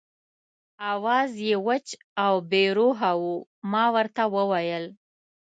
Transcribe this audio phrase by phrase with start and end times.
[0.93, 1.87] آواز یې وچ
[2.23, 3.25] او بې روحه و،
[3.71, 4.85] ما ورته وویل.